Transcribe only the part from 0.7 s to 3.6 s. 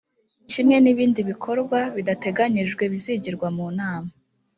nibindi bikorwa bidateganyijwe bizigirwa